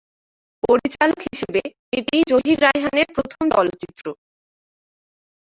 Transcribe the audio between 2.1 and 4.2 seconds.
জহির রায়হানের প্রথম চলচ্চিত্র।